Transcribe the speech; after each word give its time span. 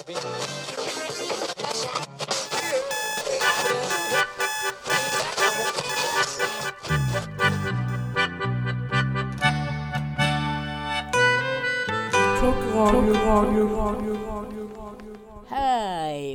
Hej! 0.00 0.08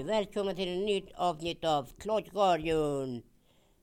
Välkommen 0.04 0.56
till 0.56 0.80
ett 0.80 0.86
nytt 0.86 1.12
avsnitt 1.16 1.64
av 1.64 1.88
Klockradion 2.00 3.22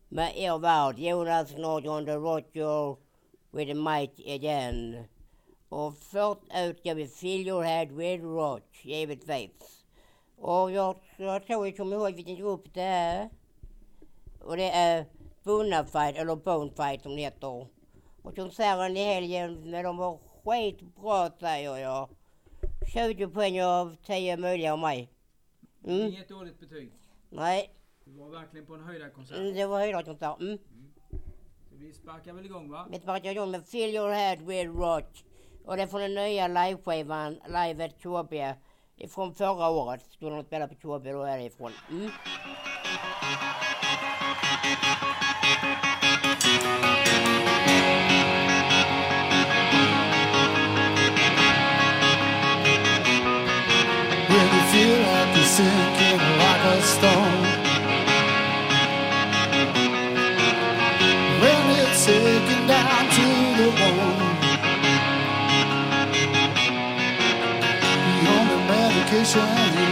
med 0.09 0.39
er 0.39 0.59
värd 0.59 0.99
Jonas 0.99 1.57
Nordgren 1.57 2.05
the 2.05 2.17
Roger 2.17 2.97
with 3.53 3.67
the 3.67 3.75
mic 3.75 4.11
again. 4.27 5.05
Och 5.73 5.95
ut 6.55 6.79
ska 6.79 6.95
vi 6.95 7.09
Fill 7.09 7.49
your 7.49 7.63
head 7.63 7.87
with 7.87 8.25
rock, 8.25 8.85
givetvis. 8.85 9.85
Och 10.37 10.71
jag, 10.71 10.97
jag 11.17 11.47
tror 11.47 11.67
jag 11.67 11.77
kommer 11.77 11.97
ihåg 11.97 12.15
vilken 12.15 12.37
grupp 12.37 12.75
det 12.75 12.83
är. 12.83 13.31
Och 14.41 14.57
det 14.57 14.71
är 14.71 15.07
Bonafide, 15.43 16.19
eller 16.19 16.37
Bonefide 16.37 17.03
som 17.03 17.17
det 17.17 17.23
heter. 17.23 17.67
Och 18.23 18.37
konserten 18.37 18.97
i 18.97 19.05
helgen, 19.05 19.71
men 19.71 19.85
de 19.85 19.97
var 19.97 20.19
skitbra 20.45 21.31
säger 21.41 21.77
jag. 21.77 22.09
20 22.93 23.29
poäng 23.29 23.63
av 23.63 23.97
10 24.07 24.37
möjliga 24.37 24.73
av 24.73 24.79
mig. 24.79 25.09
Mm. 25.85 26.07
Inget 26.07 26.29
dåligt 26.29 26.61
betyg. 26.61 26.93
Nej, 27.31 27.71
Du 28.05 28.19
var 28.19 28.29
verkligen 28.31 28.67
på 28.67 28.75
en 28.75 28.85
höjdarkonsert. 28.85 29.39
mm, 29.39 29.55
det 29.55 29.67
var 29.67 29.79
höjdaratkonsert. 29.79 30.41
Mm. 30.41 30.59
Så 31.71 31.77
vi 31.77 31.93
sparkar 31.93 32.33
väl 32.33 32.45
igång 32.45 32.71
va? 32.71 32.87
Vi 32.91 32.99
sparkar 33.01 33.31
igång 33.31 33.51
med 33.51 33.67
Fill 33.67 33.95
your 33.95 34.11
head 34.11 34.37
with 34.37 34.71
rock. 34.71 35.25
Och 35.65 35.77
det 35.77 35.83
är 35.83 35.87
från 35.87 36.01
den 36.01 36.15
nya 36.15 36.49
liveskivan 36.49 37.41
Live 37.47 37.85
at 37.85 38.01
Tjåbia 38.03 38.55
Från 39.09 39.35
förra 39.35 39.69
året 39.69 40.03
skulle 40.11 40.37
de 40.37 40.45
spela 40.45 40.69
på 40.69 40.75
Tjåbia, 40.75 41.13
då 41.13 41.23
är 41.23 41.39
det 41.39 41.45
ifrån. 41.45 41.73
Mm. 41.91 42.11
When 54.29 54.47
you 54.55 54.63
feel 54.73 54.99
like 54.99 55.37
you're 55.37 55.45
sinking 55.45 56.19
like 56.39 56.65
a 56.65 56.83
stone 56.83 57.42
shine. 69.33 69.92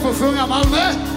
disposição 0.00 0.34
e 0.34 0.38
amá-lo, 0.38 0.70
né? 0.70 1.09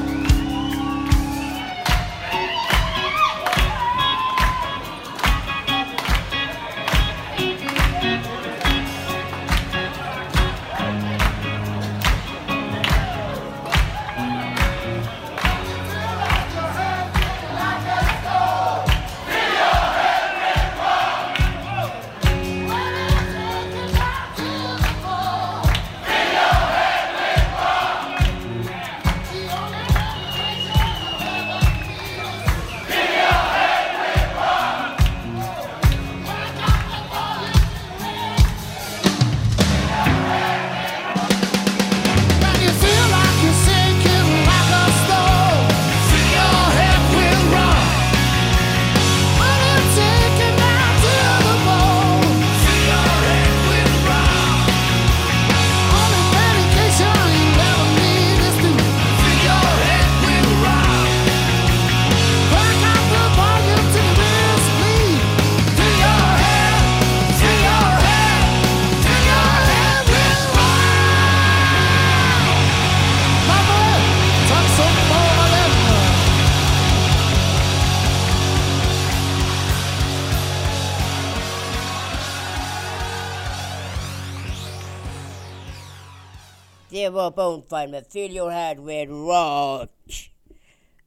Det 87.04 87.10
var 87.10 87.32
Bonefire 87.32 87.88
med 87.88 88.06
Fill 88.12 88.38
your 88.38 88.50
head 88.50 88.76
with 88.76 89.12
rock. 89.12 89.90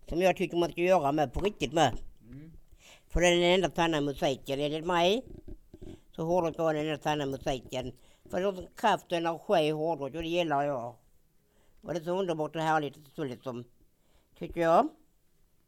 Som 0.09 0.23
jag 0.23 0.37
tycker 0.37 0.57
man 0.57 0.73
ska 0.73 0.81
göra 0.81 1.13
med 1.13 1.33
på 1.33 1.41
riktigt 1.41 1.73
med. 1.73 1.99
För 3.09 3.21
det 3.21 3.27
är 3.27 3.35
den 3.35 3.43
enda 3.43 3.71
sanna 3.71 4.01
musiken. 4.01 4.61
Enligt 4.61 4.87
mig 4.87 5.25
så 6.17 6.23
hårdrock 6.25 6.59
var 6.59 6.75
den 6.75 6.87
enda 6.87 6.99
sanna 7.03 7.27
musiken. 7.27 7.93
För 8.31 8.41
det 8.41 8.47
är 8.49 8.69
kraft 8.77 9.13
och 9.13 9.19
energi 9.19 9.67
i 9.67 9.71
hårdrock 9.71 10.15
och 10.15 10.23
det 10.23 10.29
gillar 10.29 10.63
jag. 10.63 10.95
Och 11.81 11.95
det 11.95 12.01
är 12.01 12.05
så 12.05 12.19
underbart 12.21 12.57
och 12.57 12.63
härligt 12.63 12.97
och 12.97 13.03
så 13.15 13.25
liksom. 13.25 13.65
Tycker 14.39 14.61
jag. 14.61 14.89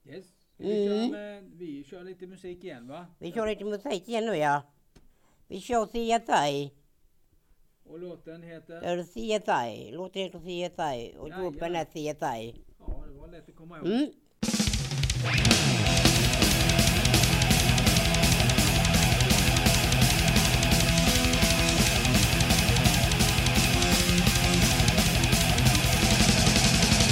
Yes. 0.08 0.26
Vi, 0.56 0.86
Mm. 0.86 1.10
med, 1.10 1.44
vi 1.54 1.84
kör 1.84 2.04
lite 2.04 2.26
musik 2.26 2.64
igen 2.64 2.88
va? 2.88 3.06
Vi 3.18 3.32
kör 3.32 3.46
lite 3.46 3.64
musik 3.64 4.08
igen 4.08 4.26
nu 4.26 4.36
ja. 4.36 4.62
Vi 5.46 5.60
kör 5.60 5.86
CSI. 5.86 6.72
Och 7.90 7.98
låten 7.98 8.42
heter? 8.42 9.04
CSI. 9.04 9.90
Låten 9.92 10.22
heter 10.22 10.38
CSI. 10.38 11.14
Och 11.18 11.30
gruppen 11.30 11.76
är 11.76 11.84
CSI. 11.84 12.54
Ja, 12.78 13.04
det 13.06 13.20
var 13.20 13.28
lätt 13.28 13.48
att 13.48 13.56
komma 13.56 13.76
ihåg. 13.76 13.86
Mm. 13.86 14.10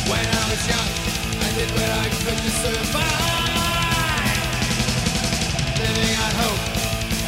When 0.08 0.26
I 0.26 0.44
was 0.50 0.62
young, 0.68 0.92
I 1.40 1.48
did 1.58 1.70
what 1.72 1.90
I 1.90 2.08
could 2.10 2.38
to 2.38 2.50
survive. 2.62 3.36
Living 5.80 6.14
on 6.24 6.32
hope, 6.42 6.62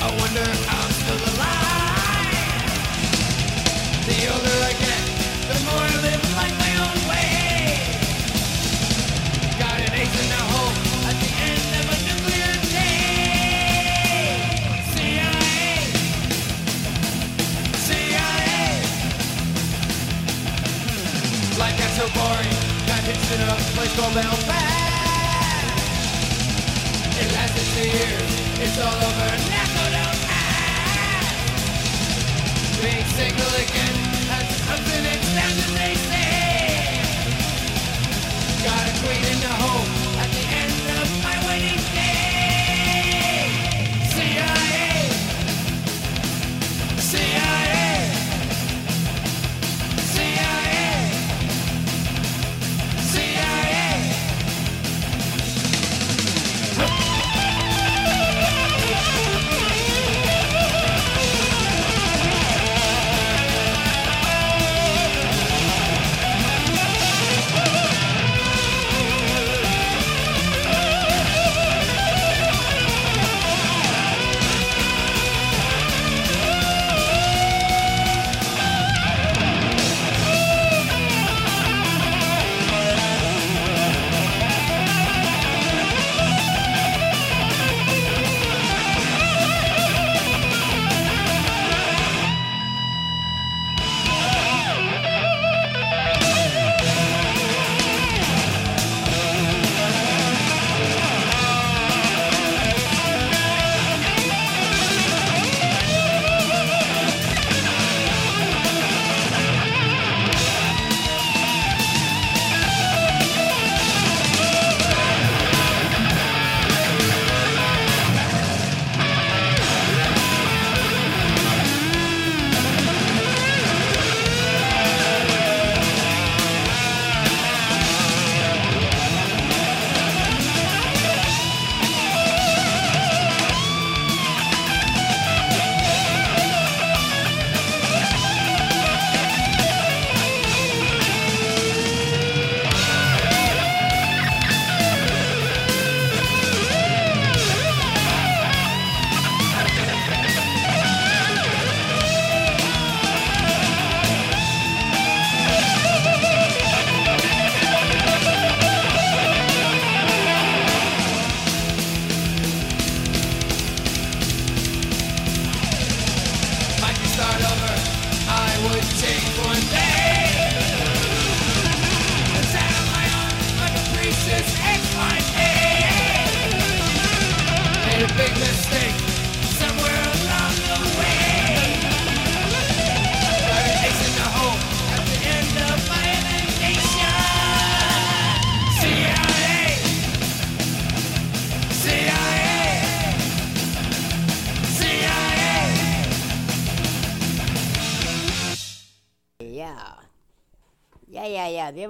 I 0.01 0.09
wonder 0.21 0.49
I'm 0.69 0.88
it's 28.61 28.79
all 28.79 28.94
over, 28.94 29.31
now 29.50 29.67
go 29.75 29.85
down 29.91 30.15
fast. 30.26 31.43
Being 32.82 33.06
single 33.17 33.68
Got 38.64 38.88
a 38.88 39.06
great 39.06 39.37
enough. 39.37 39.57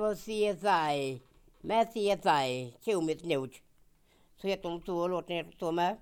Var 0.08 0.14
CSI. 0.14 1.22
Med 1.60 1.88
CSI, 1.92 2.76
Tjomit 2.80 3.24
Nord. 3.24 3.56
Så 4.36 4.46
heter 4.46 4.68
de 4.68 4.82
så, 4.82 5.08
låten 5.08 5.36
heter 5.36 5.56
så 5.58 5.72
med. 5.72 5.96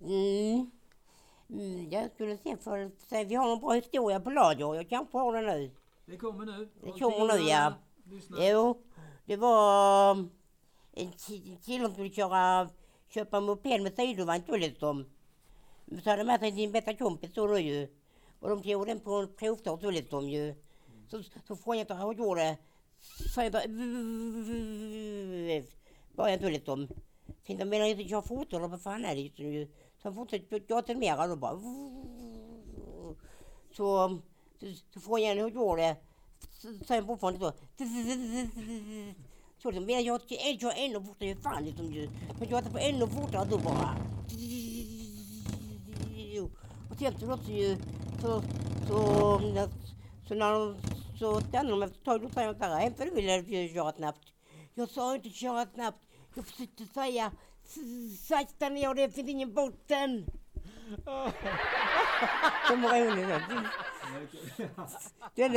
Mm. 0.00 0.70
Mm, 1.50 1.90
jag 1.90 2.10
skulle 2.14 2.36
se 2.36 2.56
för 2.56 2.90
sig, 3.08 3.24
vi 3.24 3.34
har 3.34 3.48
någon 3.48 3.60
bra 3.60 3.72
historia 3.72 4.20
på 4.20 4.30
lager. 4.30 4.74
Jag 4.74 4.88
kanske 4.88 5.18
har 5.18 5.32
den 5.32 5.46
nu. 5.46 5.70
Det 6.06 6.16
kommer 6.16 6.46
nu. 6.46 6.68
Det 6.82 6.90
kommer 7.00 7.36
nu, 7.38 7.48
ja. 7.48 7.72
Lyssna. 8.04 8.36
Jo, 8.48 8.82
det 9.24 9.36
var 9.36 10.10
um, 10.10 10.30
en 10.92 11.12
ki- 11.12 11.56
kille 11.64 11.84
som 11.84 11.92
skulle 11.94 12.10
köra, 12.10 12.68
köpa 13.08 13.36
en 13.36 13.44
moped 13.44 13.82
med 13.82 13.94
sidovagn 13.96 14.42
dessutom. 14.46 15.04
Så 16.02 16.10
hade 16.10 16.24
med 16.24 16.40
sig 16.40 16.52
sin 16.52 16.72
bästa 16.72 16.94
kompis 16.94 17.30
då, 17.34 17.46
då 17.46 17.58
ju. 17.58 17.88
Och 18.40 18.48
de 18.48 18.62
tog 18.62 18.86
den 18.86 19.00
på 19.00 19.12
en 19.12 19.34
provstart 19.34 19.80
dessutom 19.80 20.28
ju. 20.28 20.54
Så, 21.10 21.22
så 21.46 21.56
frågade 21.56 21.86
jag 21.88 21.96
hur 21.96 22.04
jag 22.06 22.18
gjorde. 22.18 22.56
Så 23.34 23.42
jag 23.42 23.52
bara... 23.52 23.62
Bara 26.16 26.30
jag 26.30 26.40
dessutom. 26.40 26.88
Tänkte, 27.46 27.64
menar 27.64 27.84
jag 27.84 27.90
inte 27.90 28.08
köra 28.08 28.22
fort 28.22 28.52
vad 28.52 28.82
fan 28.82 29.04
är 29.04 29.14
det 29.14 29.20
just 29.20 29.38
nu? 29.38 29.68
Så 30.02 30.08
han 30.08 30.14
fortsatte 30.14 30.58
gatan 30.58 30.96
och 31.22 31.28
då 31.28 31.36
bara... 31.36 31.60
Så, 33.76 34.18
så, 34.60 34.78
så 34.94 35.00
frågade 35.00 35.22
jag 35.22 35.28
henne 35.28 35.42
hur 35.42 35.50
går 35.50 35.76
det? 35.76 35.96
Så 36.58 36.84
sa 36.84 36.94
hon 36.94 37.06
fortfarande 37.06 37.40
så. 37.40 37.52
Så 39.62 39.70
liksom, 39.70 39.86
men 39.86 40.04
jag 40.04 40.20
jag 40.28 40.60
kör 40.60 40.72
ännu 40.76 41.04
fortare, 41.04 41.36
fan 41.36 41.64
liksom 41.64 41.92
ju. 41.92 42.10
Men 42.38 42.48
jag 42.48 42.48
tar 42.48 42.56
alltså 42.56 42.72
på 42.72 42.78
ännu 42.78 43.06
fortare 43.06 43.48
då 43.50 43.58
bara. 43.58 43.96
Och 46.90 46.96
sen 46.98 47.18
så 47.20 47.26
låter 47.26 47.52
ju, 47.52 47.76
så, 48.20 48.42
så, 48.88 49.40
så 50.28 50.34
när 50.34 50.52
de, 50.52 50.76
så 51.18 51.40
stannar 51.40 51.70
de 51.70 51.82
efter 51.82 51.98
ett 51.98 52.04
tag, 52.04 52.20
då 52.22 52.28
säger 52.28 52.52
de 52.52 52.58
så 52.58 52.64
här, 52.64 52.80
hämta 52.80 53.04
du 53.04 53.10
vill 53.10 53.74
köra 53.74 53.92
snabbt. 53.92 54.32
Jag 54.74 54.88
sa 54.88 55.14
inte 55.14 55.30
köra 55.30 55.66
snabbt, 55.66 55.98
jag 56.34 56.46
försökte 56.46 56.84
säga 56.84 57.32
sakta 58.28 58.68
ner, 58.68 58.94
det 58.94 59.10
finns 59.10 59.28
ingen 59.28 59.54
botten. 59.54 60.26
De 62.68 62.82
var 62.82 63.10
roliga. 63.10 63.42
Den 65.34 65.52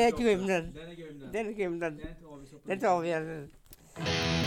den. 0.48 0.74
Den 0.74 0.88
är 0.88 0.94
grym 0.94 1.20
den. 1.20 1.32
Den 1.32 1.48
är 1.48 1.52
grym 1.52 1.80
den. 1.80 1.98
Den 1.98 2.16
tar 2.16 2.38
vi 2.38 2.48
Den 2.64 2.80
tar 2.80 3.02
vi. 3.02 4.41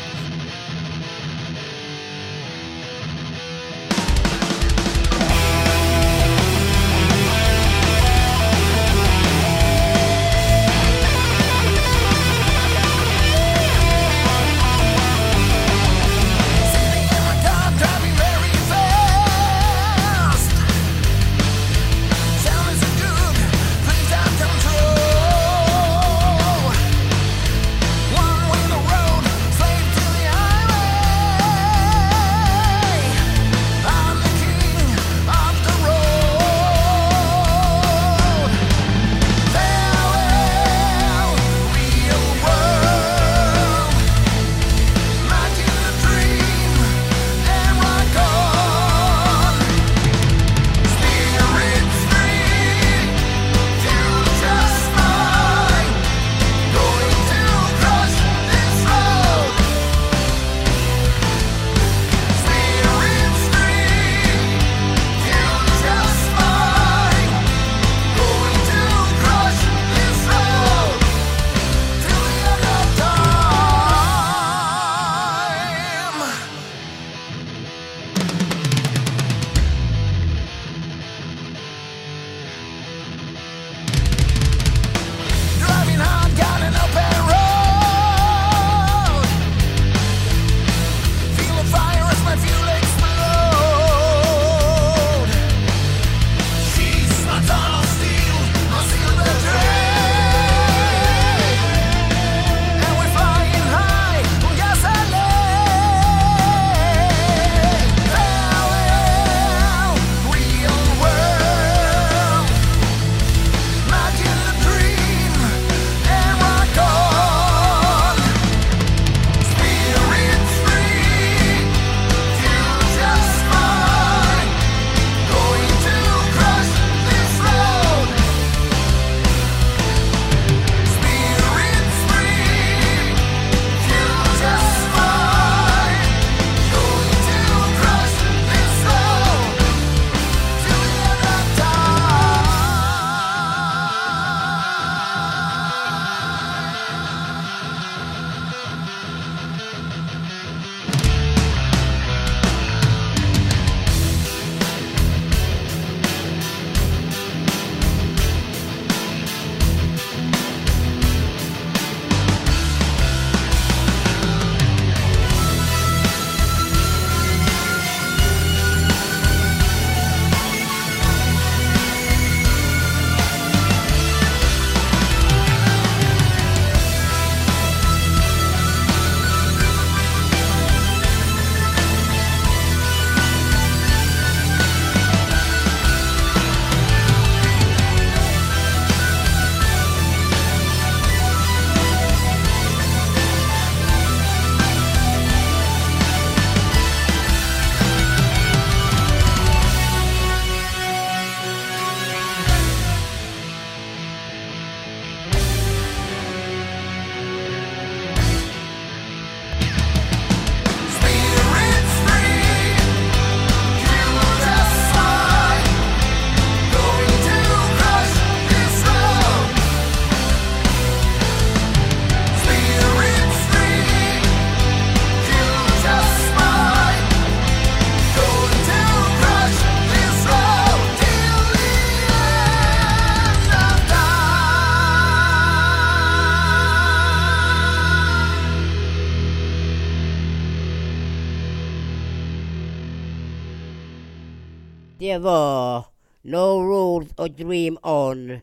Och 247.25 247.31
Dream 247.31 247.79
On. 247.83 248.41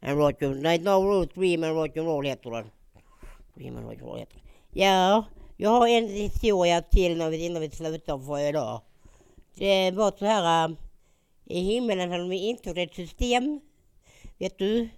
And 0.00 0.18
rock 0.18 0.42
and, 0.42 0.62
nej, 0.62 0.78
No 0.78 0.90
Rules, 0.90 1.28
Dream 1.34 1.64
and 1.64 1.76
Rock 1.76 1.96
and 1.96 2.06
Roll 2.06 2.24
heter 2.24 2.50
den. 2.50 2.70
Dream 3.54 3.76
and 3.76 3.86
Rock 3.86 3.98
and 3.98 4.08
Roll 4.08 4.18
heter 4.18 4.34
den. 4.34 4.42
Ja, 4.72 5.24
jag 5.56 5.70
har 5.70 5.88
en 5.88 6.08
historia 6.08 6.82
till 6.82 7.18
när 7.18 7.30
vi, 7.30 7.46
innan 7.46 7.62
vi 7.62 7.70
slutar 7.70 8.18
för 8.18 8.38
idag. 8.38 8.80
Det 9.54 9.90
var 9.90 10.12
så 10.18 10.24
här. 10.24 10.68
äh, 10.68 10.76
I 11.44 11.60
himmelen 11.60 12.10
hade 12.10 12.28
de 12.28 12.32
infört 12.32 12.78
ett 12.78 12.94
system. 12.94 13.60
Vet 14.38 14.58
du? 14.58 14.88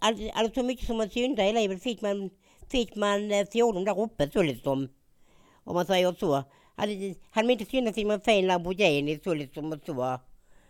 Alltså 0.00 0.54
så 0.54 0.62
mycket 0.62 0.86
som 0.86 0.96
man 0.96 1.10
syndade 1.10 1.48
i 1.48 1.52
livet 1.52 1.82
fick 1.82 2.00
man, 2.00 2.30
fick 2.68 2.96
man 2.96 3.30
eh, 3.32 3.46
där 3.84 4.00
uppe 4.00 4.30
så 4.30 4.42
liksom. 4.42 4.88
Om 5.64 5.74
man 5.74 5.86
säger 5.86 6.14
så. 6.20 6.44
Hade, 6.76 7.14
hade 7.30 7.46
man 7.46 7.50
inte 7.50 7.64
syndat 7.64 7.94
fick 7.94 8.06
man 8.06 8.20
fin 8.20 8.46
Lamborghini 8.46 9.20
så 9.24 9.34
liksom 9.34 9.72
och 9.72 9.78
så. 9.86 10.20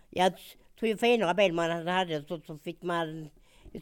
Ja, 0.09 0.31
tog 0.79 0.89
ju 0.89 0.97
finare 0.97 1.33
bil 1.33 1.53
man 1.53 1.87
hade 1.87 2.23
så, 2.27 2.39
så 2.47 2.57
fick 2.57 2.81
man 2.81 3.29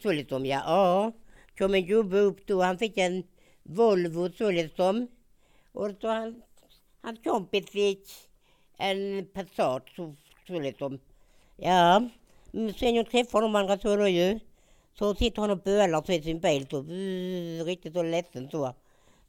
så 0.02 0.12
liksom 0.12 0.46
ja. 0.46 0.62
ja. 0.66 1.12
Kom 1.58 1.74
en 1.74 1.86
gubbe 1.86 2.18
upp 2.18 2.46
då, 2.46 2.62
han 2.62 2.78
fick 2.78 2.98
en 2.98 3.22
Volvo 3.62 4.28
så 4.32 4.50
liksom. 4.50 5.08
Och 5.72 5.90
så 6.00 6.08
han, 6.08 6.42
hans 7.00 7.20
kompis 7.24 7.70
fick 7.70 8.08
en 8.78 9.26
Passat 9.26 9.82
så, 9.96 10.14
så 10.46 10.60
liksom. 10.60 10.98
Ja, 11.56 12.08
men 12.52 12.74
sen 12.74 12.94
jag 12.94 13.10
träffade 13.10 13.44
de 13.44 13.54
andra 13.56 13.76
två 13.76 13.96
då 13.96 14.08
ju. 14.08 14.40
Så 14.98 15.14
sitter 15.14 15.40
han 15.40 15.50
och 15.50 15.62
bölar 15.62 16.02
så 16.02 16.12
i 16.12 16.22
sin 16.22 16.40
bil 16.40 16.66
så, 16.70 16.82
riktigt 17.64 17.94
så 17.94 18.02
ledsen 18.02 18.48
så. 18.50 18.74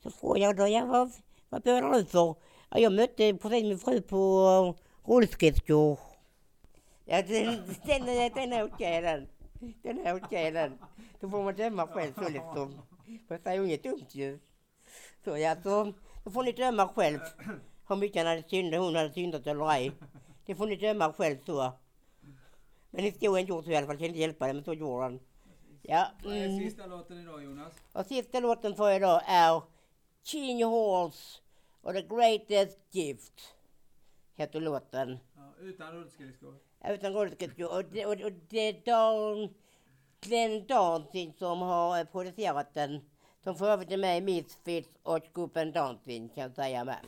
Så 0.04 0.12
frågar 0.12 0.41
jag 0.41 0.58
då, 0.58 0.67
ja 0.67 0.86
vad, 0.86 1.12
vad 1.49 1.62
bölar 1.62 1.93
du 1.93 2.06
för? 2.06 2.36
Ja, 2.69 2.80
jag 2.80 2.93
mötte 2.93 3.34
precis 3.34 3.63
min 3.63 3.80
fru 3.80 4.01
på 4.01 4.75
rullskridskor. 5.06 6.14
Ja, 7.06 7.22
den, 7.22 7.46
den, 7.86 8.10
är- 8.10 8.30
den 8.36 8.54
är 8.54 8.63
okej 8.63 9.02
den. 9.02 9.28
Den 9.84 10.06
är 10.08 10.15
okej 10.24 10.52
den. 10.52 10.80
Då 11.20 11.30
får 11.30 11.44
man 11.44 11.56
döma 11.56 11.88
själv 11.88 12.13
så 12.13 12.30
liksom. 12.30 12.82
För 13.28 13.39
det 13.44 13.50
är 13.50 13.54
ju 13.54 13.65
inget 13.65 13.84
dumt 13.84 14.06
ju. 14.10 14.39
Så 15.24 15.38
ja, 15.38 15.56
så, 15.63 15.94
då 16.24 16.32
får 16.32 16.44
ni 16.44 16.52
döma 16.52 16.88
själv. 16.88 17.20
Hur 17.88 17.96
mycket 17.96 18.18
han 18.18 18.28
hade 18.28 18.50
syndat, 18.50 18.80
hon 18.80 18.96
hade 18.96 19.13
syndat 19.13 19.48
eller 19.48 19.72
ej. 19.72 19.91
Det 20.46 20.56
får 20.56 20.68
ni 20.68 20.76
döma 20.76 21.13
själv 21.13 21.38
så. 21.46 21.72
Men 22.91 23.04
historien 23.04 23.46
gjort 23.48 23.65
så 23.65 23.72
i 23.72 23.76
alla 23.76 23.86
fall, 23.88 23.94
jag 23.96 24.00
kan 24.00 24.08
inte 24.08 24.20
hjälpa 24.20 24.48
det, 24.48 24.54
men 24.54 24.63
så 24.63 24.74
gjorde 24.74 25.04
han. 25.04 25.20
Ja. 25.82 26.08
Mm. 26.26 26.60
sista 26.60 26.86
låten 26.86 27.20
idag 27.22 27.44
Jonas? 27.44 27.74
Och 27.94 28.06
sista 28.06 28.39
låten 28.39 28.76
för 28.76 28.91
idag 28.91 29.22
är 29.28 29.62
Gene 30.24 30.65
Halls 30.65 31.41
och 31.82 31.94
The 31.94 32.02
Greatest 32.02 32.80
Gift. 32.91 33.55
Heter 34.36 34.60
låten. 34.60 35.19
Ja, 35.36 35.54
utan 35.62 35.91
rullskridskor. 35.91 36.56
Utan 36.89 37.13
rullskridskor. 37.13 37.78
Och 37.78 37.86
det, 37.86 38.06
och, 38.06 38.21
och 38.21 38.32
det 38.50 38.60
är 38.60 38.86
Dan, 38.86 39.54
Glenn 40.21 40.67
Danzig 40.67 41.34
som 41.38 41.62
har 41.62 42.00
eh, 42.00 42.06
producerat 42.06 42.74
den. 42.74 43.02
Som 43.43 43.56
för 43.56 43.69
övrigt 43.69 43.91
är 43.91 43.98
med 43.98 44.17
i 44.17 44.21
Misfits 44.21 44.89
och 45.04 45.19
gruppen 45.34 45.71
Dancing 45.71 46.30
kan 46.30 46.43
jag 46.43 46.56
säga 46.56 46.84
med. 46.84 47.06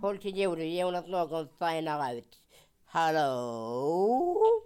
Håll 0.00 0.18
till 0.18 0.34
godo, 0.34 0.62
Jonas 0.62 1.06
Någon 1.06 1.48
signar 1.58 2.14
ut. 2.14 2.42
Hallå? 2.84 4.65